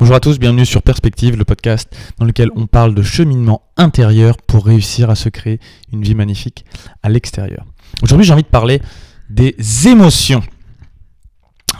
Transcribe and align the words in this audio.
Bonjour 0.00 0.16
à 0.16 0.20
tous, 0.20 0.38
bienvenue 0.38 0.64
sur 0.64 0.82
Perspective, 0.82 1.36
le 1.36 1.44
podcast 1.44 1.94
dans 2.16 2.24
lequel 2.24 2.48
on 2.56 2.66
parle 2.66 2.94
de 2.94 3.02
cheminement 3.02 3.60
intérieur 3.76 4.38
pour 4.38 4.64
réussir 4.64 5.10
à 5.10 5.14
se 5.14 5.28
créer 5.28 5.60
une 5.92 6.02
vie 6.02 6.14
magnifique 6.14 6.64
à 7.02 7.10
l'extérieur. 7.10 7.66
Aujourd'hui, 8.00 8.24
j'ai 8.24 8.32
envie 8.32 8.42
de 8.42 8.48
parler 8.48 8.80
des 9.28 9.54
émotions. 9.88 10.42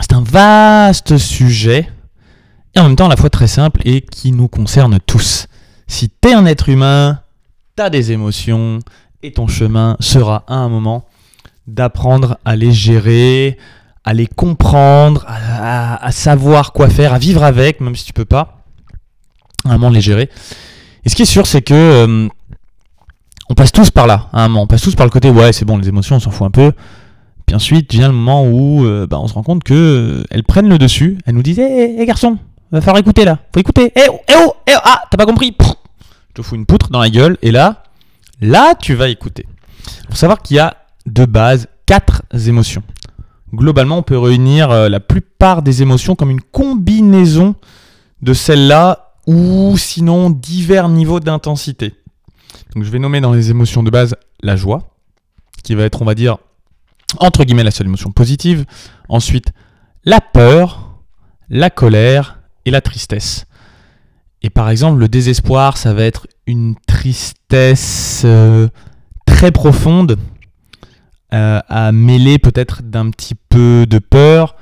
C'est 0.01 0.13
un 0.13 0.21
vaste 0.21 1.17
sujet 1.17 1.89
et 2.75 2.79
en 2.79 2.83
même 2.83 2.95
temps 2.95 3.07
à 3.07 3.09
la 3.09 3.17
fois 3.17 3.31
très 3.31 3.47
simple 3.47 3.81
et 3.85 4.01
qui 4.01 4.31
nous 4.31 4.47
concerne 4.47 4.99
tous. 4.99 5.47
Si 5.87 6.07
t'es 6.07 6.35
un 6.35 6.45
être 6.45 6.69
humain, 6.69 7.21
t'as 7.75 7.89
des 7.89 8.11
émotions 8.11 8.77
et 9.23 9.31
ton 9.31 9.47
chemin 9.47 9.97
sera 9.99 10.43
à 10.45 10.57
un 10.57 10.69
moment 10.69 11.07
d'apprendre 11.65 12.37
à 12.45 12.55
les 12.55 12.71
gérer, 12.71 13.57
à 14.03 14.13
les 14.13 14.27
comprendre, 14.27 15.25
à, 15.27 16.11
savoir 16.11 16.73
quoi 16.73 16.89
faire, 16.89 17.13
à 17.13 17.19
vivre 17.19 17.43
avec, 17.43 17.81
même 17.81 17.95
si 17.95 18.05
tu 18.05 18.13
peux 18.13 18.25
pas, 18.25 18.63
à 19.65 19.69
un 19.69 19.73
moment 19.73 19.89
les 19.89 20.01
gérer. 20.01 20.29
Et 21.05 21.09
ce 21.09 21.15
qui 21.15 21.21
est 21.21 21.25
sûr, 21.25 21.45
c'est 21.45 21.61
que 21.61 21.73
euh, 21.73 22.27
on 23.49 23.53
passe 23.53 23.71
tous 23.71 23.91
par 23.91 24.07
là, 24.07 24.29
à 24.33 24.43
un 24.43 24.47
moment. 24.47 24.63
On 24.63 24.67
passe 24.67 24.81
tous 24.81 24.95
par 24.95 25.05
le 25.05 25.11
côté, 25.11 25.29
ouais, 25.29 25.53
c'est 25.53 25.65
bon, 25.65 25.77
les 25.77 25.87
émotions, 25.87 26.15
on 26.15 26.19
s'en 26.19 26.31
fout 26.31 26.47
un 26.47 26.51
peu. 26.51 26.71
Puis 27.45 27.55
ensuite 27.55 27.91
vient 27.91 28.07
le 28.07 28.13
moment 28.13 28.45
où 28.45 28.85
euh, 28.85 29.05
bah, 29.07 29.19
on 29.19 29.27
se 29.27 29.33
rend 29.33 29.43
compte 29.43 29.63
que 29.63 29.73
euh, 29.73 30.23
elles 30.31 30.43
prennent 30.43 30.69
le 30.69 30.77
dessus. 30.77 31.17
Elles 31.25 31.35
nous 31.35 31.43
disent, 31.43 31.59
hé, 31.59 31.99
hé, 31.99 32.05
garçon, 32.05 32.37
va 32.71 32.81
falloir 32.81 32.99
écouter 32.99 33.25
là. 33.25 33.39
Faut 33.53 33.59
écouter. 33.59 33.91
Hé, 33.95 34.03
oh, 34.09 34.19
hé, 34.27 34.33
oh, 34.37 34.53
hé, 34.67 34.73
oh, 34.75 34.81
ah, 34.83 35.03
t'as 35.11 35.17
pas 35.17 35.25
compris 35.25 35.55
Je 35.59 36.33
te 36.33 36.41
fous 36.41 36.55
une 36.55 36.65
poutre 36.65 36.89
dans 36.89 37.01
la 37.01 37.09
gueule. 37.09 37.37
Et 37.41 37.51
là, 37.51 37.83
là, 38.41 38.73
tu 38.75 38.95
vas 38.95 39.09
écouter. 39.09 39.45
Faut 40.09 40.15
savoir 40.15 40.41
qu'il 40.41 40.57
y 40.57 40.59
a 40.59 40.77
de 41.05 41.25
base 41.25 41.67
quatre 41.85 42.23
émotions 42.47 42.83
globalement, 43.53 43.97
on 43.97 44.03
peut 44.03 44.17
réunir 44.17 44.71
euh, 44.71 44.89
la 44.89 44.99
plupart 44.99 45.61
des 45.61 45.81
émotions 45.81 46.15
comme 46.15 46.29
une 46.29 46.41
combinaison 46.41 47.55
de 48.21 48.33
celles-là 48.33 49.15
ou 49.27 49.75
sinon 49.77 50.29
divers 50.29 50.89
niveaux 50.89 51.19
d'intensité. 51.19 51.95
Je 52.75 52.89
vais 52.89 52.99
nommer 52.99 53.21
dans 53.21 53.33
les 53.33 53.49
émotions 53.49 53.83
de 53.83 53.89
base 53.89 54.15
la 54.41 54.55
joie, 54.55 54.95
qui 55.63 55.75
va 55.75 55.83
être, 55.83 56.01
on 56.01 56.05
va 56.05 56.15
dire, 56.15 56.37
entre 57.19 57.43
guillemets, 57.43 57.63
la 57.63 57.71
seule 57.71 57.87
émotion 57.87 58.11
positive. 58.11 58.65
Ensuite, 59.09 59.51
la 60.05 60.21
peur, 60.21 60.99
la 61.49 61.69
colère 61.69 62.39
et 62.65 62.71
la 62.71 62.81
tristesse. 62.81 63.45
Et 64.41 64.49
par 64.49 64.69
exemple, 64.69 64.99
le 64.99 65.07
désespoir, 65.07 65.77
ça 65.77 65.93
va 65.93 66.03
être 66.03 66.27
une 66.47 66.75
tristesse 66.87 68.23
euh, 68.25 68.67
très 69.25 69.51
profonde 69.51 70.17
euh, 71.33 71.61
à 71.69 71.93
mêler 71.93 72.39
peut-être 72.39 72.81
d'un 72.83 73.09
petit 73.09 73.35
peu 73.35 73.85
de 73.87 73.99
peur. 73.99 74.55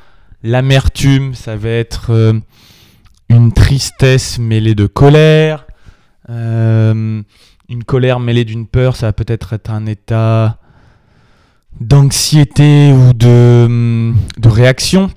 L'amertume, 0.43 1.33
ça 1.33 1.55
va 1.55 1.69
être 1.69 2.11
euh, 2.11 2.33
une 3.27 3.51
tristesse 3.51 4.37
mêlée 4.37 4.75
de 4.75 4.85
colère. 4.85 5.65
Euh, 6.29 7.23
une 7.69 7.83
colère 7.83 8.19
mêlée 8.19 8.45
d'une 8.45 8.67
peur, 8.67 8.95
ça 8.95 9.07
va 9.07 9.13
peut-être 9.13 9.53
être 9.53 9.71
un 9.71 9.87
état 9.87 10.59
d'anxiété 11.79 12.91
ou 12.91 13.13
de, 13.13 14.13
de, 14.37 14.49
réaction. 14.49 15.09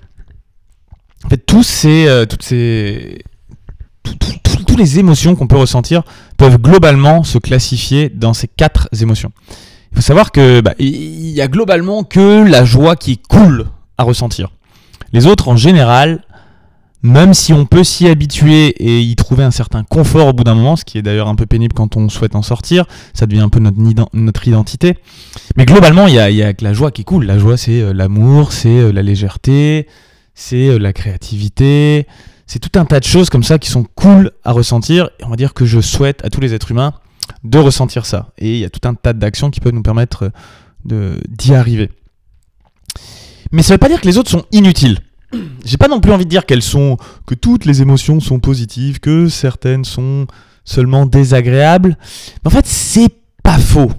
En 1.24 1.28
fait, 1.28 1.44
ces, 1.62 2.26
toutes 2.28 2.42
ces, 2.42 3.24
toutes 4.02 4.78
les 4.78 4.98
émotions 4.98 5.36
qu'on 5.36 5.46
peut 5.46 5.56
ressentir 5.56 6.02
peuvent 6.38 6.56
globalement 6.56 7.24
se 7.24 7.36
classifier 7.36 8.08
dans 8.08 8.32
ces 8.32 8.48
quatre 8.48 8.88
émotions. 8.98 9.32
Il 9.92 9.96
faut 9.96 10.02
savoir 10.02 10.32
que 10.32 10.60
bah, 10.60 10.74
y 10.78 11.40
a 11.40 11.48
globalement 11.48 12.02
que 12.02 12.48
la 12.48 12.64
joie 12.64 12.96
qui 12.96 13.12
est 13.12 13.26
cool 13.28 13.66
à 13.98 14.04
ressentir. 14.04 14.48
Les 15.12 15.26
autres, 15.26 15.48
en 15.48 15.56
général, 15.56 16.22
même 17.02 17.34
si 17.34 17.52
on 17.52 17.66
peut 17.66 17.84
s'y 17.84 18.06
habituer 18.08 18.68
et 18.78 19.00
y 19.00 19.16
trouver 19.16 19.42
un 19.42 19.50
certain 19.50 19.82
confort 19.82 20.28
au 20.28 20.32
bout 20.32 20.44
d'un 20.44 20.54
moment, 20.54 20.76
ce 20.76 20.84
qui 20.84 20.98
est 20.98 21.02
d'ailleurs 21.02 21.28
un 21.28 21.34
peu 21.34 21.46
pénible 21.46 21.74
quand 21.74 21.96
on 21.96 22.08
souhaite 22.08 22.36
en 22.36 22.42
sortir, 22.42 22.86
ça 23.12 23.26
devient 23.26 23.42
un 23.42 23.48
peu 23.48 23.60
notre, 23.60 24.48
identité. 24.48 24.96
Mais 25.56 25.66
globalement, 25.66 26.06
il 26.06 26.14
y 26.14 26.18
a, 26.42 26.46
a 26.46 26.52
que 26.52 26.64
la 26.64 26.72
joie 26.72 26.90
qui 26.92 27.02
est 27.02 27.04
cool. 27.04 27.24
La 27.24 27.38
joie, 27.38 27.56
c'est 27.56 27.80
euh, 27.80 27.92
l'amour, 27.92 28.52
c'est 28.52 28.68
euh, 28.68 28.92
la 28.92 29.02
légèreté, 29.02 29.88
c'est 30.34 30.68
euh, 30.68 30.78
la 30.78 30.92
créativité, 30.92 32.06
c'est 32.46 32.60
tout 32.60 32.78
un 32.78 32.84
tas 32.84 33.00
de 33.00 33.04
choses 33.04 33.30
comme 33.30 33.42
ça 33.42 33.58
qui 33.58 33.68
sont 33.68 33.84
cool 33.96 34.30
à 34.44 34.52
ressentir. 34.52 35.10
Et 35.18 35.24
on 35.24 35.28
va 35.28 35.36
dire 35.36 35.54
que 35.54 35.66
je 35.66 35.80
souhaite 35.80 36.24
à 36.24 36.30
tous 36.30 36.40
les 36.40 36.54
êtres 36.54 36.70
humains 36.70 36.94
de 37.44 37.58
ressentir 37.58 38.06
ça. 38.06 38.32
Et 38.38 38.54
il 38.54 38.58
y 38.58 38.64
a 38.64 38.70
tout 38.70 38.86
un 38.88 38.94
tas 38.94 39.12
d'actions 39.12 39.50
qui 39.50 39.60
peuvent 39.60 39.74
nous 39.74 39.82
permettre 39.82 40.30
d'y 40.84 41.54
arriver. 41.54 41.90
Mais 43.52 43.62
ça 43.62 43.72
ne 43.72 43.74
veut 43.74 43.78
pas 43.78 43.88
dire 43.88 44.00
que 44.00 44.06
les 44.06 44.18
autres 44.18 44.30
sont 44.30 44.44
inutiles. 44.52 44.98
J'ai 45.64 45.76
pas 45.76 45.88
non 45.88 46.00
plus 46.00 46.12
envie 46.12 46.24
de 46.24 46.30
dire 46.30 46.46
qu'elles 46.46 46.62
sont 46.62 46.96
que 47.26 47.34
toutes 47.34 47.64
les 47.64 47.82
émotions 47.82 48.20
sont 48.20 48.40
positives, 48.40 49.00
que 49.00 49.28
certaines 49.28 49.84
sont 49.84 50.26
seulement 50.64 51.06
désagréables. 51.06 51.96
Mais 52.42 52.48
en 52.48 52.50
fait, 52.50 52.66
c'est 52.66 53.10
pas 53.42 53.58
faux. 53.58 53.90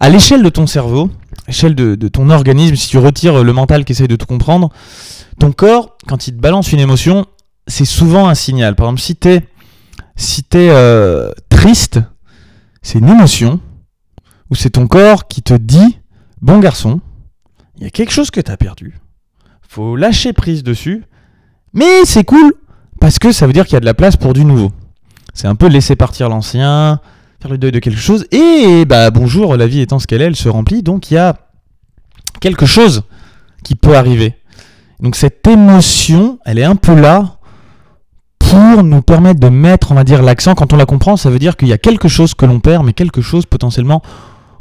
À 0.00 0.08
l'échelle 0.08 0.42
de 0.42 0.48
ton 0.48 0.66
cerveau, 0.66 1.10
à 1.46 1.48
l'échelle 1.48 1.74
de, 1.74 2.08
ton 2.08 2.30
organisme, 2.30 2.76
si 2.76 2.88
tu 2.88 2.98
retires 2.98 3.42
le 3.42 3.52
mental 3.52 3.84
qui 3.84 3.92
essaye 3.92 4.08
de 4.08 4.16
tout 4.16 4.26
comprendre, 4.26 4.70
ton 5.38 5.52
corps, 5.52 5.96
quand 6.06 6.26
il 6.26 6.36
te 6.36 6.40
balance 6.40 6.72
une 6.72 6.80
émotion, 6.80 7.26
c'est 7.66 7.84
souvent 7.84 8.28
un 8.28 8.34
signal. 8.34 8.74
Par 8.74 8.86
exemple, 8.86 9.00
si 9.00 9.16
t'es 9.16 9.42
si 10.16 10.42
es, 10.52 10.68
euh, 10.70 11.32
triste, 11.48 12.00
c'est 12.82 12.98
une 12.98 13.08
émotion 13.08 13.60
où 14.50 14.54
c'est 14.54 14.70
ton 14.70 14.86
corps 14.86 15.28
qui 15.28 15.42
te 15.42 15.54
dit 15.54 15.98
Bon 16.40 16.58
garçon, 16.58 17.00
il 17.76 17.84
y 17.84 17.86
a 17.86 17.90
quelque 17.90 18.12
chose 18.12 18.30
que 18.30 18.40
tu 18.40 18.50
as 18.50 18.56
perdu. 18.56 18.98
Faut 19.68 19.96
lâcher 19.96 20.32
prise 20.32 20.64
dessus. 20.64 21.04
Mais 21.72 22.04
c'est 22.04 22.24
cool 22.24 22.52
parce 23.00 23.18
que 23.18 23.32
ça 23.32 23.46
veut 23.46 23.52
dire 23.52 23.64
qu'il 23.64 23.74
y 23.74 23.76
a 23.76 23.80
de 23.80 23.86
la 23.86 23.94
place 23.94 24.16
pour 24.16 24.34
du 24.34 24.44
nouveau. 24.44 24.72
C'est 25.34 25.48
un 25.48 25.54
peu 25.54 25.68
laisser 25.68 25.96
partir 25.96 26.28
l'ancien, 26.28 27.00
faire 27.40 27.50
le 27.50 27.58
deuil 27.58 27.72
de 27.72 27.78
quelque 27.78 27.98
chose. 27.98 28.26
Et 28.32 28.84
bah 28.84 29.10
bonjour, 29.10 29.56
la 29.56 29.66
vie 29.66 29.80
étant 29.80 29.98
ce 29.98 30.06
qu'elle 30.06 30.20
est, 30.20 30.26
elle 30.26 30.36
se 30.36 30.48
remplit. 30.48 30.82
Donc 30.82 31.10
il 31.10 31.14
y 31.14 31.18
a 31.18 31.36
quelque 32.40 32.66
chose 32.66 33.04
qui 33.62 33.76
peut 33.76 33.96
arriver. 33.96 34.34
Donc 35.00 35.16
cette 35.16 35.46
émotion, 35.46 36.38
elle 36.44 36.58
est 36.58 36.64
un 36.64 36.76
peu 36.76 36.94
là 36.94 37.38
pour 38.52 38.82
nous 38.82 39.00
permettre 39.00 39.40
de 39.40 39.48
mettre, 39.48 39.92
on 39.92 39.94
va 39.94 40.04
dire, 40.04 40.22
l'accent. 40.22 40.54
Quand 40.54 40.74
on 40.74 40.76
la 40.76 40.84
comprend, 40.84 41.16
ça 41.16 41.30
veut 41.30 41.38
dire 41.38 41.56
qu'il 41.56 41.68
y 41.68 41.72
a 41.72 41.78
quelque 41.78 42.06
chose 42.08 42.34
que 42.34 42.44
l'on 42.44 42.60
perd, 42.60 42.84
mais 42.84 42.92
quelque 42.92 43.22
chose 43.22 43.46
potentiellement 43.46 44.02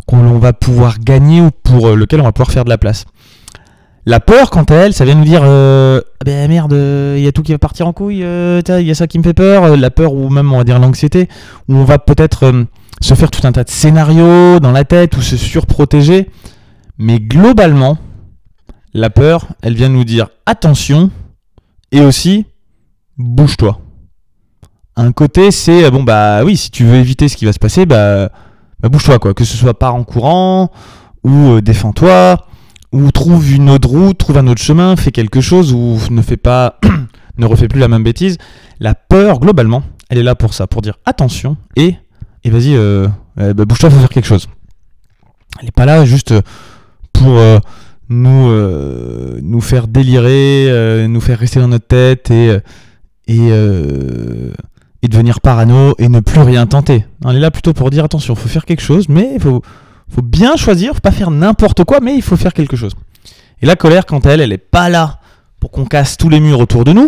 qu'on 0.07 0.40
va 0.40 0.53
pouvoir 0.53 0.97
gagner 1.00 1.41
ou 1.41 1.50
pour 1.52 1.90
euh, 1.90 1.96
lequel 1.96 2.22
on 2.22 2.24
va 2.24 2.31
pouvoir 2.31 2.52
faire 2.52 2.63
de 2.63 2.69
la 2.69 2.78
place. 2.78 3.03
La 4.06 4.22
peur, 4.22 4.50
quant 4.50 4.63
à 4.63 4.75
elle, 4.75 4.94
ça 4.94 5.03
vient 5.03 5.16
nous 5.16 5.25
dire 5.25 5.41
euh, 5.44 6.00
ah 6.22 6.24
ben 6.25 6.50
merde, 6.50 6.72
il 6.72 7.22
y 7.22 7.28
a 7.28 7.34
tout 7.34 7.44
qui 7.44 7.52
va 7.52 7.59
partir 7.59 7.85
en 7.85 7.91
couille, 7.91 8.24
euh, 8.24 8.62
il 8.79 8.88
y 8.88 8.91
a 8.91 8.96
ça 8.96 9.07
qui 9.07 9.19
me 9.19 9.24
fait 9.24 9.34
peur, 9.34 9.75
la 9.75 9.91
peur 9.91 10.13
ou 10.13 10.29
même 10.29 10.52
on 10.53 10.58
va 10.58 10.63
dire 10.63 10.79
l'anxiété, 10.79 11.28
où 11.68 11.75
on 11.75 11.84
va 11.84 12.00
peut-être 12.00 12.52
se 13.02 13.13
faire 13.13 13.29
tout 13.29 13.46
un 13.46 13.52
tas 13.52 13.66
de 13.66 13.69
scénarios 13.69 14.59
dans 14.62 14.72
la 14.72 14.85
tête 14.85 15.18
ou 15.18 15.22
se 15.22 15.35
surprotéger. 15.35 16.29
Mais 16.97 17.19
globalement, 17.19 17.97
la 18.94 19.09
peur, 19.09 19.47
elle 19.62 19.75
vient 19.75 19.90
nous 19.90 20.06
dire 20.06 20.29
attention 20.46 21.12
et 21.91 22.02
aussi 22.02 22.46
bouge-toi. 23.22 23.80
Un 24.98 25.12
côté, 25.14 25.52
c'est 25.52 25.90
bon 25.90 26.04
bah 26.04 26.44
oui, 26.44 26.58
si 26.58 26.70
tu 26.70 26.84
veux 26.84 26.96
éviter 26.96 27.30
ce 27.30 27.38
qui 27.38 27.46
va 27.46 27.54
se 27.54 27.59
passer, 27.59 27.86
bah, 27.86 28.30
bah 28.82 28.90
bouge-toi 28.90 29.20
quoi. 29.20 29.34
Que 29.34 29.46
ce 29.46 29.56
soit 29.56 29.78
par 29.78 29.96
en 29.96 30.04
courant 30.04 30.70
ou 31.24 31.32
euh, 31.32 31.62
défends-toi 31.62 32.46
ou 32.92 33.09
trouve 33.12 33.50
une 33.54 33.70
autre 33.70 33.88
route, 33.88 34.18
trouve 34.18 34.38
un 34.38 34.48
autre 34.48 34.62
chemin, 34.62 34.98
fais 34.98 35.12
quelque 35.12 35.40
chose 35.40 35.72
ou 35.74 35.98
ne 36.09 36.22
fais 36.22 36.36
pas, 36.36 36.78
ne 37.38 37.46
refais 37.46 37.70
plus 37.70 37.80
la 37.80 37.88
même 37.88 38.04
bêtise. 38.04 38.38
La 38.82 38.94
peur 38.94 39.40
globalement, 39.40 39.82
elle 40.09 40.18
est 40.18 40.24
là 40.24 40.36
pour 40.36 40.53
ça, 40.53 40.68
pour 40.68 40.82
dire 40.82 40.98
attention 41.06 41.56
et 41.78 41.96
et 42.44 42.50
vas-y, 42.50 42.76
euh, 42.76 43.08
bah, 43.38 43.66
bouge-toi, 43.66 43.90
faut 43.92 44.00
faire 44.00 44.09
quelque 44.09 44.28
chose. 44.28 44.50
Elle 45.62 45.70
est 45.70 45.76
pas 45.76 45.86
là 45.86 46.03
juste 46.06 46.34
pour 47.14 47.38
euh, 47.38 47.59
nous 48.09 48.52
nous 49.42 49.62
faire 49.62 49.88
délirer, 49.88 51.08
nous 51.08 51.22
faire 51.22 51.40
rester 51.40 51.62
dans 51.62 51.70
notre 51.70 51.88
tête 51.88 52.30
et 52.30 52.59
euh, 53.40 54.52
et, 55.02 55.08
devenir 55.08 55.41
parano 55.41 55.96
et 55.97 56.09
ne 56.09 56.20
plus 56.20 56.41
rien 56.41 56.66
tenter. 56.67 57.05
On 57.23 57.32
est 57.32 57.40
là 57.40 57.52
plutôt 57.52 57.73
pour 57.73 57.90
dire 57.90 58.05
attention, 58.05 58.35
faut 58.35 58.50
faire 58.50 58.66
quelque 58.66 58.82
chose, 58.82 59.09
mais 59.09 59.32
il 59.35 59.41
faut, 59.41 59.61
faut 60.09 60.22
bien 60.22 60.55
choisir, 60.55 60.94
faut 60.94 61.00
pas 61.00 61.11
faire 61.11 61.32
n'importe 61.32 61.84
quoi, 61.84 62.00
mais 62.02 62.16
il 62.16 62.22
faut 62.22 62.38
faire 62.38 62.53
quelque 62.53 62.76
chose. 62.76 62.94
Et 63.61 63.66
la 63.66 63.76
colère, 63.76 64.05
quant 64.05 64.20
à 64.20 64.32
elle, 64.32 64.41
elle 64.41 64.52
est 64.52 64.58
pas 64.58 64.90
là 64.90 65.20
pour 65.59 65.72
qu'on 65.72 65.85
casse 65.85 66.17
tous 66.17 66.29
les 66.29 66.40
murs 66.40 66.59
autour 66.59 66.84
de 66.84 66.94
nous 66.94 67.08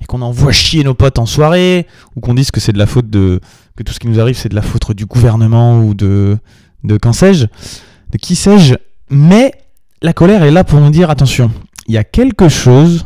et 0.00 0.04
qu'on 0.06 0.22
envoie 0.22 0.52
chier 0.52 0.84
nos 0.84 0.94
potes 0.94 1.18
en 1.18 1.26
soirée 1.26 1.86
ou 2.16 2.20
qu'on 2.20 2.34
dise 2.34 2.50
que 2.50 2.60
c'est 2.60 2.72
de 2.72 2.78
la 2.78 2.86
faute 2.86 3.10
de 3.10 3.40
que 3.76 3.82
tout 3.82 3.92
ce 3.92 3.98
qui 3.98 4.08
nous 4.08 4.20
arrive 4.20 4.36
c'est 4.36 4.48
de 4.48 4.54
la 4.54 4.62
faute 4.62 4.92
du 4.92 5.06
gouvernement 5.06 5.80
ou 5.80 5.94
de 5.94 6.38
de 6.84 6.96
qu'en 6.96 7.12
sais-je, 7.12 7.44
de 7.44 8.18
qui 8.18 8.36
sais-je. 8.36 8.74
Mais 9.10 9.52
la 10.00 10.12
colère 10.12 10.42
est 10.44 10.50
là 10.50 10.64
pour 10.64 10.80
nous 10.80 10.90
dire 10.90 11.10
attention, 11.10 11.50
il 11.86 11.94
y 11.94 11.98
a 11.98 12.04
quelque 12.04 12.48
chose 12.48 13.04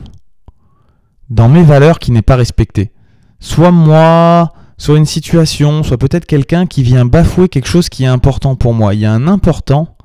dans 1.31 1.49
mes 1.49 1.63
valeurs 1.63 1.99
qui 1.99 2.11
n'est 2.13 2.23
pas 2.23 2.37
respecté. 2.37 2.93
Soit 3.41 3.71
moi, 3.71 4.53
soit 4.79 4.97
une 4.97 5.07
situation, 5.07 5.83
soit 5.83 5.99
peut-être 5.99 6.27
quelqu'un 6.27 6.67
qui 6.67 6.83
vient 6.83 7.05
bafouer 7.05 7.49
quelque 7.49 7.69
chose 7.69 7.89
qui 7.89 8.05
est 8.05 8.09
important 8.09 8.57
pour 8.57 8.75
moi. 8.75 8.95
Il 8.95 9.01
y 9.01 9.07
a 9.07 9.13
un 9.13 9.29
important 9.29 9.97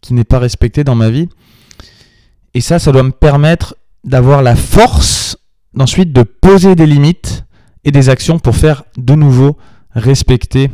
qui 0.00 0.14
n'est 0.14 0.24
pas 0.24 0.38
respecté 0.38 0.84
dans 0.84 0.94
ma 0.94 1.10
vie. 1.10 1.28
Et 2.54 2.60
ça, 2.60 2.78
ça 2.78 2.92
doit 2.92 3.02
me 3.02 3.10
permettre 3.10 3.76
d'avoir 4.04 4.42
la 4.42 4.56
force 4.56 5.36
d'ensuite 5.74 6.12
de 6.12 6.22
poser 6.22 6.74
des 6.74 6.86
limites 6.86 7.44
et 7.84 7.92
des 7.92 8.08
actions 8.08 8.38
pour 8.38 8.56
faire 8.56 8.84
de 8.96 9.14
nouveau 9.14 9.56
respecter 9.94 10.70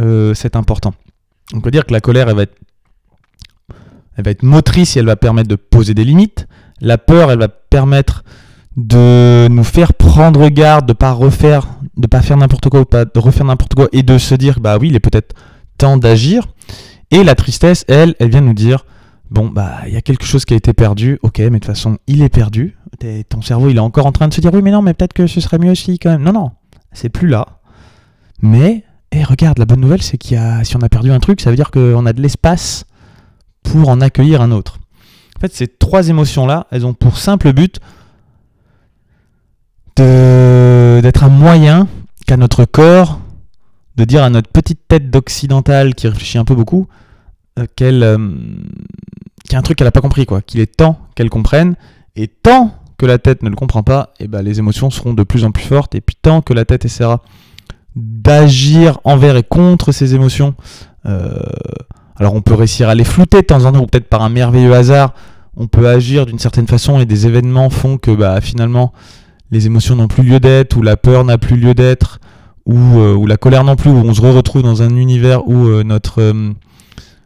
euh, 0.00 0.34
cet 0.34 0.56
important. 0.56 0.94
On 1.54 1.60
peut 1.60 1.70
dire 1.70 1.84
que 1.84 1.92
la 1.92 2.00
colère, 2.00 2.28
elle 2.28 2.36
va, 2.36 2.42
être, 2.42 2.56
elle 4.16 4.24
va 4.24 4.30
être 4.30 4.42
motrice 4.42 4.96
et 4.96 5.00
elle 5.00 5.06
va 5.06 5.16
permettre 5.16 5.48
de 5.48 5.56
poser 5.56 5.94
des 5.94 6.04
limites. 6.04 6.46
La 6.80 6.98
peur, 6.98 7.30
elle 7.30 7.38
va 7.38 7.48
permettre 7.48 8.24
de 8.76 9.48
nous 9.50 9.64
faire 9.64 9.94
prendre 9.94 10.48
garde, 10.48 10.86
de 10.86 10.92
pas 10.92 11.12
refaire, 11.12 11.66
de 11.96 12.06
pas 12.06 12.20
faire 12.20 12.36
n'importe 12.36 12.68
quoi, 12.68 12.80
ou 12.80 12.84
pas 12.84 13.04
de 13.04 13.18
refaire 13.18 13.46
n'importe 13.46 13.74
quoi, 13.74 13.88
et 13.92 14.02
de 14.02 14.18
se 14.18 14.34
dire 14.34 14.60
bah 14.60 14.76
oui, 14.78 14.88
il 14.88 14.94
est 14.94 15.00
peut-être 15.00 15.34
temps 15.78 15.96
d'agir. 15.96 16.46
Et 17.10 17.24
la 17.24 17.34
tristesse, 17.34 17.84
elle, 17.88 18.14
elle 18.18 18.30
vient 18.30 18.40
nous 18.40 18.54
dire 18.54 18.84
bon 19.30 19.48
bah 19.48 19.78
il 19.86 19.94
y 19.94 19.96
a 19.96 20.02
quelque 20.02 20.24
chose 20.24 20.44
qui 20.44 20.54
a 20.54 20.56
été 20.56 20.72
perdu, 20.72 21.18
ok, 21.22 21.38
mais 21.38 21.46
de 21.46 21.54
toute 21.54 21.66
façon 21.66 21.98
il 22.06 22.22
est 22.22 22.28
perdu. 22.28 22.76
Ton 23.28 23.42
cerveau 23.42 23.68
il 23.68 23.76
est 23.76 23.80
encore 23.80 24.06
en 24.06 24.12
train 24.12 24.28
de 24.28 24.34
se 24.34 24.40
dire 24.40 24.52
oui 24.52 24.62
mais 24.62 24.70
non 24.70 24.82
mais 24.82 24.94
peut-être 24.94 25.12
que 25.12 25.26
ce 25.26 25.40
serait 25.40 25.58
mieux 25.58 25.70
aussi 25.70 25.98
quand 25.98 26.10
même. 26.10 26.22
Non 26.22 26.32
non, 26.32 26.50
c'est 26.92 27.08
plus 27.08 27.28
là. 27.28 27.46
Mais 28.42 28.84
et 29.12 29.24
regarde, 29.24 29.58
la 29.58 29.64
bonne 29.64 29.80
nouvelle 29.80 30.02
c'est 30.02 30.18
qu'il 30.18 30.36
y 30.36 30.40
a, 30.40 30.62
si 30.64 30.76
on 30.76 30.80
a 30.80 30.88
perdu 30.88 31.10
un 31.10 31.20
truc, 31.20 31.40
ça 31.40 31.50
veut 31.50 31.56
dire 31.56 31.70
qu'on 31.70 32.04
a 32.04 32.12
de 32.12 32.20
l'espace 32.20 32.84
pour 33.62 33.88
en 33.88 34.00
accueillir 34.00 34.42
un 34.42 34.52
autre. 34.52 34.78
En 35.36 35.40
fait, 35.40 35.54
ces 35.54 35.66
trois 35.66 36.08
émotions 36.08 36.46
là, 36.46 36.66
elles 36.70 36.86
ont 36.86 36.94
pour 36.94 37.18
simple 37.18 37.52
but 37.52 37.80
d'être 39.96 41.24
un 41.24 41.28
moyen 41.28 41.88
qu'à 42.26 42.36
notre 42.36 42.64
corps 42.64 43.20
de 43.96 44.04
dire 44.04 44.22
à 44.22 44.30
notre 44.30 44.50
petite 44.50 44.80
tête 44.88 45.10
d'occidental 45.10 45.94
qui 45.94 46.06
réfléchit 46.08 46.38
un 46.38 46.44
peu 46.44 46.54
beaucoup 46.54 46.86
euh, 47.58 47.66
qu'elle 47.76 48.02
euh, 48.02 48.18
qu'il 49.44 49.52
y 49.52 49.56
a 49.56 49.58
un 49.58 49.62
truc 49.62 49.78
qu'elle 49.78 49.86
n'a 49.86 49.92
pas 49.92 50.00
compris 50.00 50.26
quoi. 50.26 50.42
Qu'il 50.42 50.60
est 50.60 50.76
temps 50.76 50.98
qu'elle 51.14 51.30
comprenne. 51.30 51.76
Et 52.14 52.28
tant 52.28 52.74
que 52.98 53.06
la 53.06 53.18
tête 53.18 53.42
ne 53.42 53.48
le 53.48 53.56
comprend 53.56 53.82
pas 53.82 54.14
et 54.18 54.24
eh 54.24 54.28
ben 54.28 54.42
les 54.42 54.58
émotions 54.58 54.90
seront 54.90 55.14
de 55.14 55.22
plus 55.22 55.44
en 55.44 55.50
plus 55.50 55.64
fortes. 55.64 55.94
Et 55.94 56.00
puis 56.00 56.16
tant 56.20 56.42
que 56.42 56.52
la 56.52 56.64
tête 56.64 56.84
essaiera 56.84 57.22
d'agir 57.94 58.98
envers 59.04 59.36
et 59.36 59.42
contre 59.42 59.90
ces 59.90 60.14
émotions 60.14 60.54
euh, 61.06 61.38
alors 62.16 62.34
on 62.34 62.42
peut 62.42 62.52
réussir 62.52 62.90
à 62.90 62.94
les 62.94 63.04
flouter 63.04 63.40
de 63.40 63.46
temps 63.46 63.64
en 63.64 63.72
temps 63.72 63.80
ou 63.80 63.86
peut-être 63.86 64.08
par 64.08 64.20
un 64.20 64.28
merveilleux 64.28 64.74
hasard 64.74 65.14
on 65.56 65.66
peut 65.66 65.88
agir 65.88 66.26
d'une 66.26 66.38
certaine 66.38 66.66
façon 66.66 67.00
et 67.00 67.06
des 67.06 67.26
événements 67.26 67.70
font 67.70 67.96
que 67.96 68.10
bah 68.10 68.42
finalement 68.42 68.92
les 69.50 69.66
émotions 69.66 69.96
n'ont 69.96 70.08
plus 70.08 70.22
lieu 70.22 70.40
d'être, 70.40 70.76
ou 70.76 70.82
la 70.82 70.96
peur 70.96 71.24
n'a 71.24 71.38
plus 71.38 71.56
lieu 71.56 71.74
d'être, 71.74 72.18
ou, 72.64 72.76
euh, 72.98 73.26
la 73.26 73.36
colère 73.36 73.64
non 73.64 73.76
plus, 73.76 73.90
où 73.90 73.96
on 73.96 74.14
se 74.14 74.20
retrouve 74.20 74.62
dans 74.62 74.82
un 74.82 74.96
univers 74.96 75.46
où 75.46 75.66
euh, 75.66 75.84
notre, 75.84 76.20
euh, 76.20 76.52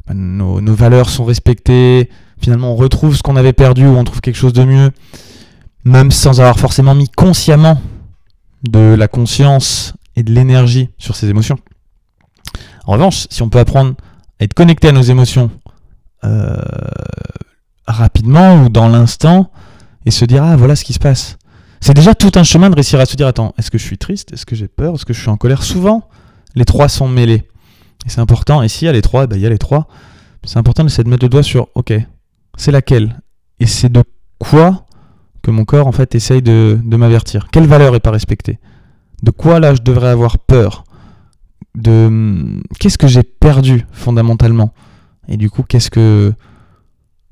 bah, 0.06 0.14
nos, 0.14 0.74
valeurs 0.74 1.08
sont 1.08 1.24
respectées, 1.24 2.10
finalement 2.40 2.72
on 2.72 2.76
retrouve 2.76 3.16
ce 3.16 3.22
qu'on 3.22 3.36
avait 3.36 3.54
perdu, 3.54 3.86
ou 3.86 3.96
on 3.96 4.04
trouve 4.04 4.20
quelque 4.20 4.36
chose 4.36 4.52
de 4.52 4.64
mieux, 4.64 4.90
même 5.84 6.10
sans 6.10 6.40
avoir 6.40 6.58
forcément 6.58 6.94
mis 6.94 7.08
consciemment 7.08 7.80
de 8.68 8.94
la 8.94 9.08
conscience 9.08 9.94
et 10.16 10.22
de 10.22 10.32
l'énergie 10.32 10.90
sur 10.98 11.16
ces 11.16 11.28
émotions. 11.30 11.58
En 12.86 12.92
revanche, 12.92 13.26
si 13.30 13.42
on 13.42 13.48
peut 13.48 13.58
apprendre 13.58 13.94
à 14.38 14.44
être 14.44 14.54
connecté 14.54 14.88
à 14.88 14.92
nos 14.92 15.02
émotions 15.02 15.50
rapidement 17.86 18.62
ou 18.62 18.68
dans 18.68 18.88
l'instant, 18.88 19.50
et 20.04 20.10
se 20.10 20.26
dire 20.26 20.44
ah 20.44 20.56
voilà 20.56 20.76
ce 20.76 20.84
qui 20.84 20.92
se 20.92 20.98
passe 20.98 21.38
c'est 21.80 21.94
déjà 21.94 22.14
tout 22.14 22.32
un 22.34 22.44
chemin 22.44 22.68
de 22.68 22.74
réussir 22.74 23.00
à 23.00 23.06
se 23.06 23.16
dire 23.16 23.26
attends, 23.26 23.54
est-ce 23.58 23.70
que 23.70 23.78
je 23.78 23.84
suis 23.84 23.98
triste? 23.98 24.32
Est-ce 24.32 24.44
que 24.44 24.54
j'ai 24.54 24.68
peur? 24.68 24.94
Est-ce 24.94 25.06
que 25.06 25.14
je 25.14 25.20
suis 25.20 25.30
en 25.30 25.36
colère? 25.36 25.62
Souvent, 25.62 26.08
les 26.54 26.66
trois 26.66 26.88
sont 26.88 27.08
mêlés. 27.08 27.48
Et 28.06 28.08
c'est 28.08 28.20
important. 28.20 28.62
Et 28.62 28.68
s'il 28.68 28.86
y 28.86 28.88
a 28.88 28.92
les 28.92 29.02
trois, 29.02 29.26
ben, 29.26 29.36
il 29.36 29.42
y 29.42 29.46
a 29.46 29.48
les 29.48 29.58
trois. 29.58 29.88
C'est 30.44 30.58
important 30.58 30.84
d'essayer 30.84 31.04
de 31.04 31.08
mettre 31.08 31.24
le 31.24 31.30
doigt 31.30 31.42
sur 31.42 31.68
ok, 31.74 31.92
c'est 32.56 32.70
laquelle? 32.70 33.20
Et 33.60 33.66
c'est 33.66 33.90
de 33.90 34.02
quoi 34.38 34.86
que 35.42 35.50
mon 35.50 35.64
corps 35.64 35.86
en 35.86 35.92
fait 35.92 36.14
essaye 36.14 36.42
de, 36.42 36.78
m'avertir? 36.84 37.48
Quelle 37.50 37.66
valeur 37.66 37.94
est 37.94 38.00
pas 38.00 38.10
respectée? 38.10 38.58
De 39.22 39.30
quoi 39.30 39.60
là 39.60 39.74
je 39.74 39.82
devrais 39.82 40.08
avoir 40.08 40.38
peur? 40.38 40.84
De 41.74 42.60
qu'est-ce 42.78 42.98
que 42.98 43.06
j'ai 43.06 43.22
perdu 43.22 43.86
fondamentalement? 43.92 44.72
Et 45.28 45.36
du 45.36 45.48
coup, 45.50 45.62
qu'est-ce 45.62 45.90
que 45.90 46.32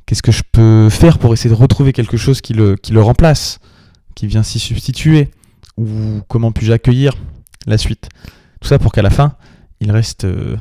qu'est-ce 0.06 0.22
que 0.22 0.32
je 0.32 0.42
peux 0.52 0.88
faire 0.90 1.18
pour 1.18 1.32
essayer 1.34 1.54
de 1.54 1.58
retrouver 1.58 1.92
quelque 1.92 2.16
chose 2.16 2.40
qui 2.40 2.54
le 2.54 3.00
remplace? 3.00 3.58
Qui 4.18 4.26
vient 4.26 4.42
s'y 4.42 4.58
substituer 4.58 5.30
Ou 5.76 6.22
comment 6.26 6.50
puis-je 6.50 6.72
accueillir 6.72 7.12
la 7.68 7.78
suite 7.78 8.08
Tout 8.60 8.66
ça 8.66 8.80
pour 8.80 8.90
qu'à 8.90 9.00
la 9.00 9.10
fin, 9.10 9.34
il 9.80 9.92
reste 9.92 10.24
euh, 10.24 10.56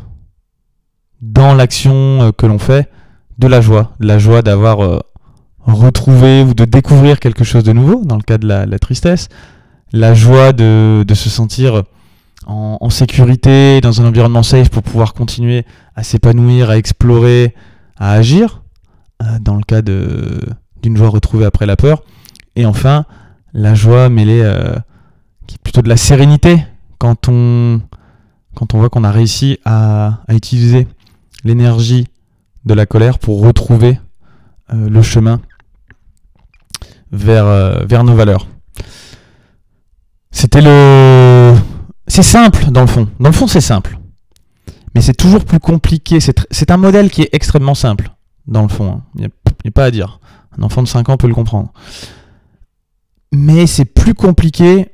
dans 1.21 1.55
l'action 1.55 2.21
euh, 2.21 2.31
que 2.31 2.45
l'on 2.45 2.59
fait 2.59 2.87
de 3.39 3.47
la 3.47 3.59
joie. 3.59 3.93
De 3.99 4.05
la 4.05 4.19
joie 4.19 4.43
d'avoir 4.43 4.83
euh, 4.83 4.99
retrouvé 5.61 6.43
ou 6.43 6.53
de 6.53 6.65
découvrir 6.65 7.19
quelque 7.19 7.43
chose 7.43 7.63
de 7.63 7.73
nouveau, 7.73 8.05
dans 8.05 8.15
le 8.15 8.21
cas 8.21 8.37
de 8.37 8.47
la, 8.47 8.77
tristesse. 8.77 9.27
La 9.91 10.13
joie 10.13 10.53
de, 10.53 11.03
se 11.15 11.29
sentir 11.29 11.81
en, 12.45 12.89
sécurité, 12.91 13.81
dans 13.81 14.01
un 14.01 14.05
environnement 14.05 14.43
safe 14.43 14.69
pour 14.69 14.83
pouvoir 14.83 15.15
continuer 15.15 15.65
à 15.95 16.03
s'épanouir, 16.03 16.69
à 16.69 16.77
explorer, 16.77 17.55
à 17.97 18.11
agir, 18.11 18.61
dans 19.41 19.55
le 19.55 19.63
cas 19.63 19.81
d'une 19.81 20.95
joie 20.95 21.09
retrouvée 21.09 21.45
après 21.45 21.65
la 21.65 21.75
peur. 21.75 22.03
Et 22.55 22.65
enfin, 22.65 23.05
la 23.57 23.73
joie 23.73 24.07
mêlée, 24.07 24.41
euh, 24.43 24.75
qui 25.47 25.55
est 25.55 25.61
plutôt 25.61 25.81
de 25.81 25.89
la 25.89 25.97
sérénité 25.97 26.63
quand 26.99 27.27
on, 27.27 27.81
voit 28.73 28.89
qu'on 28.89 29.03
a 29.03 29.11
réussi 29.11 29.59
à, 29.65 30.19
utiliser 30.29 30.87
l'énergie 31.43 32.07
de 32.65 32.73
la 32.75 32.85
colère 32.85 33.17
pour 33.17 33.41
retrouver 33.41 33.99
euh, 34.73 34.89
le 34.89 35.01
chemin 35.01 35.41
vers, 37.11 37.45
euh, 37.45 37.83
vers 37.85 38.03
nos 38.03 38.15
valeurs. 38.15 38.47
C'était 40.31 40.61
le... 40.61 41.55
C'est 42.07 42.23
simple 42.23 42.69
dans 42.69 42.81
le 42.81 42.87
fond. 42.87 43.09
Dans 43.19 43.29
le 43.29 43.35
fond, 43.35 43.47
c'est 43.47 43.61
simple. 43.61 43.97
Mais 44.93 45.01
c'est 45.01 45.15
toujours 45.15 45.45
plus 45.45 45.59
compliqué. 45.59 46.19
C'est 46.19 46.71
un 46.71 46.77
modèle 46.77 47.09
qui 47.09 47.23
est 47.23 47.29
extrêmement 47.31 47.75
simple, 47.75 48.11
dans 48.45 48.61
le 48.61 48.67
fond. 48.67 48.91
Hein. 48.91 49.01
Il 49.15 49.21
n'y 49.21 49.27
a, 49.27 49.71
pas 49.71 49.85
à 49.85 49.91
dire. 49.91 50.19
Un 50.57 50.63
enfant 50.63 50.83
de 50.83 50.87
5 50.87 51.09
ans 51.09 51.17
peut 51.17 51.27
le 51.27 51.33
comprendre 51.33 51.71
mais 53.31 53.67
c'est 53.67 53.85
plus 53.85 54.13
compliqué 54.13 54.87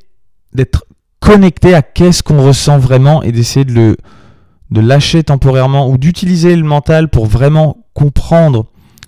d'être 0.53 0.85
connecté 1.19 1.73
à 1.73 1.81
qu'est-ce 1.81 2.23
qu'on 2.23 2.45
ressent 2.45 2.77
vraiment 2.77 3.23
et 3.23 3.31
d'essayer 3.31 3.65
de 3.65 3.97
lâcher 4.71 5.23
temporairement 5.23 5.89
ou 5.89 5.97
d'utiliser 5.97 6.55
le 6.55 6.63
mental 6.63 7.09
pour 7.09 7.25
vraiment 7.25 7.85
comprendre 7.93 8.65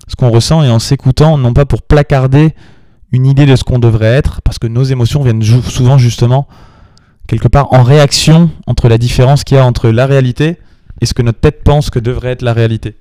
ce 0.08 0.14
qu'on 0.16 0.30
ressent 0.30 0.62
et 0.62 0.70
en 0.70 0.78
s'écoutant, 0.78 1.36
non 1.38 1.52
pas 1.52 1.64
pour 1.64 1.82
placarder 1.82 2.54
une 3.12 3.26
idée 3.26 3.46
de 3.46 3.56
ce 3.56 3.64
qu'on 3.64 3.78
devrait 3.78 4.06
être, 4.06 4.42
parce 4.42 4.58
que 4.58 4.66
nos 4.66 4.84
émotions 4.84 5.22
viennent 5.22 5.42
souvent 5.42 5.98
justement 5.98 6.46
quelque 7.26 7.48
part 7.48 7.72
en 7.72 7.82
réaction 7.82 8.50
entre 8.66 8.88
la 8.88 8.98
différence 8.98 9.42
qu'il 9.44 9.56
y 9.56 9.60
a 9.60 9.64
entre 9.64 9.88
la 9.90 10.06
réalité 10.06 10.58
et 11.00 11.06
ce 11.06 11.14
que 11.14 11.22
notre 11.22 11.40
tête 11.40 11.62
pense 11.64 11.90
que 11.90 11.98
devrait 11.98 12.30
être 12.30 12.42
la 12.42 12.52
réalité. 12.52 12.96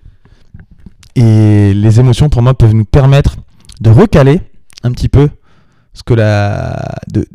Et 1.16 1.74
les 1.74 2.00
émotions, 2.00 2.30
pour 2.30 2.42
moi, 2.42 2.54
peuvent 2.54 2.74
nous 2.74 2.86
permettre 2.86 3.38
de 3.82 3.90
recaler 3.90 4.42
un 4.84 4.92
petit 4.92 5.10
peu 5.10 5.30
ce 5.96 6.04
que 6.04 6.14
la 6.14 6.96
de, 7.12 7.26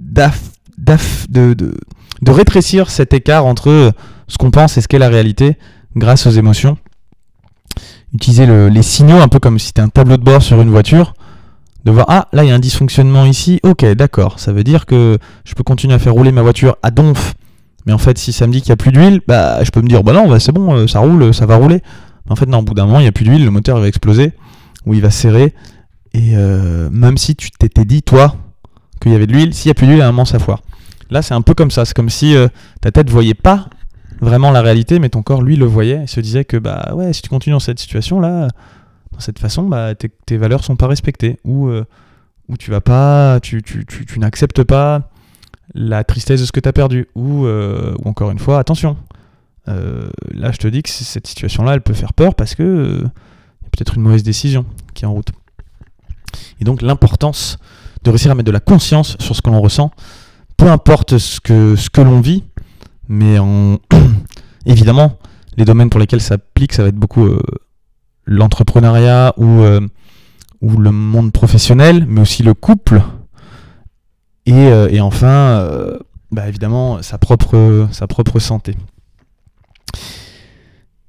de, 1.29 1.75
de, 2.23 2.31
rétrécir 2.31 2.91
cet 2.91 3.13
écart 3.13 3.45
entre 3.45 3.93
ce 4.29 4.39
qu'on 4.39 4.53
pense 4.53 4.79
et 4.79 4.81
ce 4.81 4.87
qu'est 4.87 4.99
la 4.99 5.09
réalité 5.09 5.59
grâce 5.97 6.27
aux 6.27 6.31
émotions. 6.31 6.79
Utiliser 8.15 8.47
les 8.47 8.83
signaux 8.83 9.21
un 9.21 9.29
peu 9.29 9.41
comme 9.41 9.59
si 9.59 9.69
c'était 9.69 9.83
un 9.83 9.89
tableau 9.89 10.17
de 10.17 10.23
bord 10.23 10.43
sur 10.43 10.61
une 10.61 10.71
voiture. 10.71 11.15
De 11.85 11.91
voir, 11.91 12.07
ah 12.09 12.29
là 12.33 12.45
il 12.45 12.49
y 12.49 12.53
a 12.53 12.55
un 12.55 12.59
dysfonctionnement 12.59 13.25
ici, 13.25 13.59
ok 13.63 13.87
d'accord, 13.95 14.39
ça 14.39 14.53
veut 14.53 14.65
dire 14.65 14.85
que 14.85 15.17
je 15.45 15.55
peux 15.55 15.63
continuer 15.63 15.95
à 15.95 15.99
faire 15.99 16.13
rouler 16.13 16.31
ma 16.31 16.43
voiture 16.43 16.77
à 16.83 16.91
donf. 16.91 17.35
Mais 17.87 17.93
en 17.93 17.99
fait, 17.99 18.19
si 18.19 18.33
ça 18.33 18.47
me 18.47 18.53
dit 18.53 18.61
qu'il 18.61 18.71
n'y 18.71 18.75
a 18.75 18.77
plus 18.77 18.93
d'huile, 18.93 19.21
bah 19.27 19.63
je 19.65 19.71
peux 19.71 19.81
me 19.81 19.89
dire, 19.89 20.05
bah 20.05 20.13
non, 20.13 20.29
bah, 20.29 20.39
c'est 20.39 20.53
bon, 20.53 20.75
euh, 20.75 20.87
ça 20.87 21.01
roule, 21.01 21.33
ça 21.33 21.47
va 21.47 21.57
rouler. 21.57 21.81
En 22.29 22.37
fait, 22.37 22.47
non, 22.47 22.59
au 22.59 22.63
bout 22.63 22.75
d'un 22.75 22.87
moment, 22.87 23.01
il 23.01 23.05
n'y 23.05 23.09
a 23.09 23.13
plus 23.13 23.25
d'huile, 23.25 23.45
le 23.45 23.51
moteur 23.51 23.81
va 23.81 23.89
exploser, 23.89 24.33
ou 24.87 24.95
il 24.95 25.01
va 25.01 25.11
serrer. 25.11 25.55
Et 26.13 26.37
euh, 26.37 26.91
même 26.91 27.17
si 27.17 27.37
tu 27.37 27.51
t'étais 27.51 27.85
dit, 27.85 28.03
toi, 28.03 28.37
qu'il 29.01 29.13
y 29.13 29.15
avait 29.15 29.27
de 29.27 29.33
l'huile. 29.33 29.55
S'il 29.55 29.69
n'y 29.69 29.73
a 29.73 29.75
plus 29.75 29.87
d'huile, 29.87 30.03
à 30.03 30.09
un 30.09 30.13
moment, 30.13 30.25
ça 30.25 30.39
foire. 30.39 30.63
Là, 31.11 31.23
c'est 31.23 31.35
un 31.35 31.43
peu 31.43 31.55
comme 31.55 31.71
ça. 31.71 31.85
C'est 31.85 31.95
comme 31.95 32.11
si 32.11 32.37
euh, 32.37 32.49
ta 32.81 32.93
tête 32.93 33.11
voyait 33.11 33.35
pas 33.35 33.69
vraiment 34.21 34.51
la 34.51 34.63
réalité, 34.63 34.99
mais 34.99 35.09
ton 35.09 35.23
corps, 35.23 35.43
lui, 35.43 35.57
le 35.57 35.67
voyait 35.67 36.05
et 36.05 36.07
se 36.07 36.21
disait 36.21 36.45
que, 36.45 36.57
bah 36.57 36.93
ouais, 36.95 37.13
si 37.13 37.23
tu 37.23 37.29
continues 37.29 37.55
dans 37.55 37.61
cette 37.61 37.81
situation-là, 37.81 38.49
dans 39.13 39.21
cette 39.21 39.39
façon, 39.39 39.65
bah, 39.65 39.95
tes, 39.95 40.09
tes 40.09 40.37
valeurs 40.37 40.63
sont 40.63 40.77
pas 40.77 40.87
respectées. 40.87 41.39
Ou, 41.45 41.69
euh, 41.69 41.85
ou 42.49 42.57
tu 42.57 42.71
vas 42.71 42.81
pas, 42.81 43.41
tu, 43.41 43.63
tu, 43.63 43.85
tu, 43.87 44.19
n'acceptes 44.19 44.63
pas 44.63 45.11
la 45.75 46.05
tristesse 46.05 46.41
de 46.41 46.47
ce 46.47 46.53
que 46.53 46.61
tu 46.61 46.69
as 46.69 46.73
perdu. 46.73 47.09
Ou, 47.15 47.47
euh, 47.47 47.95
ou 48.05 48.09
encore 48.09 48.31
une 48.31 48.39
fois, 48.39 48.59
attention. 48.59 48.97
là, 49.67 50.51
je 50.53 50.59
te 50.59 50.69
dis 50.69 50.83
que 50.83 50.91
cette 50.91 51.27
situation-là, 51.27 51.75
elle 51.75 51.83
peut 51.83 51.95
faire 51.95 52.13
peur 52.13 52.35
parce 52.35 52.55
que 52.55 53.05
peut-être 53.71 53.95
une 53.97 54.03
mauvaise 54.03 54.25
décision 54.25 54.67
qui 54.95 55.05
est 55.05 55.09
en 55.09 55.13
route. 55.13 55.31
Et 56.61 56.65
donc, 56.65 56.83
l'importance 56.83 57.59
de 58.03 58.11
réussir 58.11 58.31
à 58.31 58.35
mettre 58.35 58.47
de 58.47 58.53
la 58.53 58.61
conscience 58.61 59.17
sur 59.19 59.37
ce 59.37 59.43
que 59.43 59.51
l'on 59.51 59.61
ressent, 59.61 59.91
peu 60.57 60.69
importe 60.69 61.19
ce 61.19 61.41
que, 61.41 61.77
ce 61.77 61.91
que 61.91 62.01
l'on 62.01 62.21
vit, 62.21 62.45
mais 63.09 63.39
en... 63.39 63.79
évidemment, 64.67 65.19
les 65.57 65.65
domaines 65.65 65.91
pour 65.91 66.01
lesquels 66.01 66.21
ça 66.21 66.35
applique, 66.35 66.73
ça 66.73 66.83
va 66.83 66.89
être 66.89 66.97
beaucoup 66.97 67.27
euh, 67.27 67.41
l'entrepreneuriat 68.27 69.35
ou, 69.37 69.61
euh, 69.63 69.81
ou 70.61 70.77
le 70.77 70.91
monde 70.91 71.33
professionnel, 71.33 72.07
mais 72.09 72.21
aussi 72.21 72.43
le 72.43 72.55
couple. 72.55 73.03
Et, 74.47 74.53
euh, 74.55 75.01
enfin, 75.01 75.67
bah, 76.31 76.49
évidemment 76.49 77.03
sa 77.03 77.19
propre, 77.19 77.89
sa 77.93 78.07
propre 78.07 78.39
santé. 78.39 78.77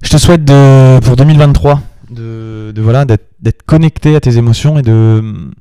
Je 0.03 0.10
te 0.10 0.17
souhaite 0.17 0.43
de, 0.43 1.00
pour 1.00 1.15
2023 1.15 1.81
de, 2.10 2.71
de 2.75 2.81
voilà 2.81 3.05
d'être 3.05 3.63
connecté 3.63 4.15
à 4.15 4.19
tes 4.19 4.38
émotions 4.38 4.77
et 4.77 4.81
de, 4.81 5.51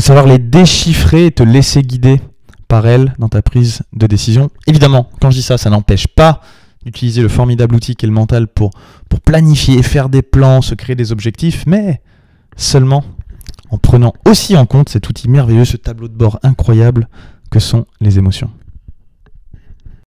savoir 0.00 0.26
les 0.26 0.38
déchiffrer 0.38 1.26
et 1.26 1.30
te 1.30 1.42
laisser 1.42 1.82
guider 1.82 2.20
par 2.68 2.86
elles 2.86 3.14
dans 3.18 3.28
ta 3.28 3.42
prise 3.42 3.82
de 3.92 4.06
décision. 4.06 4.50
Évidemment, 4.66 5.10
quand 5.20 5.30
je 5.30 5.36
dis 5.36 5.42
ça, 5.42 5.58
ça 5.58 5.70
n'empêche 5.70 6.06
pas 6.06 6.40
d'utiliser 6.84 7.20
le 7.20 7.28
formidable 7.28 7.74
outil 7.74 7.96
qu'est 7.96 8.06
le 8.06 8.12
mental 8.12 8.46
pour, 8.48 8.70
pour 9.08 9.20
planifier, 9.20 9.82
faire 9.82 10.08
des 10.08 10.22
plans, 10.22 10.62
se 10.62 10.74
créer 10.74 10.96
des 10.96 11.12
objectifs, 11.12 11.64
mais 11.66 12.00
seulement 12.56 13.04
en 13.70 13.78
prenant 13.78 14.12
aussi 14.26 14.56
en 14.56 14.66
compte 14.66 14.88
cet 14.88 15.08
outil 15.08 15.28
merveilleux, 15.28 15.64
ce 15.64 15.76
tableau 15.76 16.08
de 16.08 16.14
bord 16.14 16.38
incroyable 16.42 17.08
que 17.50 17.60
sont 17.60 17.86
les 18.00 18.18
émotions. 18.18 18.50